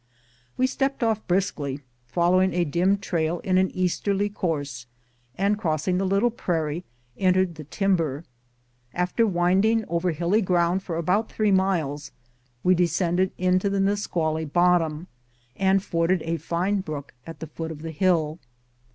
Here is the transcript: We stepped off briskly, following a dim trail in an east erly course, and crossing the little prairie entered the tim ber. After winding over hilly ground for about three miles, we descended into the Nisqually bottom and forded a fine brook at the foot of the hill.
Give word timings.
We 0.57 0.65
stepped 0.65 1.03
off 1.03 1.27
briskly, 1.27 1.79
following 2.07 2.55
a 2.55 2.65
dim 2.65 2.97
trail 2.97 3.37
in 3.41 3.59
an 3.59 3.69
east 3.69 4.03
erly 4.05 4.33
course, 4.33 4.87
and 5.37 5.59
crossing 5.59 5.99
the 5.99 6.07
little 6.07 6.31
prairie 6.31 6.83
entered 7.17 7.53
the 7.53 7.65
tim 7.65 7.95
ber. 7.97 8.23
After 8.95 9.27
winding 9.27 9.85
over 9.87 10.09
hilly 10.09 10.41
ground 10.41 10.81
for 10.81 10.95
about 10.97 11.31
three 11.31 11.51
miles, 11.51 12.11
we 12.63 12.73
descended 12.73 13.31
into 13.37 13.69
the 13.69 13.79
Nisqually 13.79 14.43
bottom 14.45 15.05
and 15.55 15.83
forded 15.83 16.23
a 16.23 16.37
fine 16.37 16.79
brook 16.81 17.13
at 17.27 17.39
the 17.39 17.45
foot 17.45 17.69
of 17.69 17.83
the 17.83 17.91
hill. 17.91 18.39